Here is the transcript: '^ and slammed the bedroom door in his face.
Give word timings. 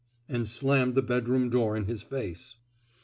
'^ 0.29 0.35
and 0.35 0.47
slammed 0.47 0.95
the 0.95 1.03
bedroom 1.03 1.51
door 1.51 1.77
in 1.77 1.85
his 1.85 2.01
face. 2.01 2.55